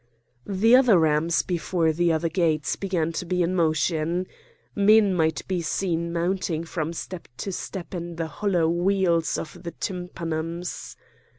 The 0.47 0.75
other 0.77 0.97
rams 0.97 1.43
before 1.43 1.93
the 1.93 2.11
other 2.11 2.27
gates 2.27 2.75
began 2.75 3.11
to 3.11 3.23
be 3.23 3.43
in 3.43 3.53
motion. 3.53 4.25
Men 4.75 5.13
might 5.13 5.47
be 5.47 5.61
seen 5.61 6.11
mounting 6.11 6.63
from 6.63 6.91
step 6.91 7.27
to 7.37 7.51
step 7.51 7.93
in 7.93 8.15
the 8.15 8.25
hollow 8.25 8.67
wheels 8.67 9.37
of 9.37 9.61
the 9.61 9.73
tympanums. 9.73 10.95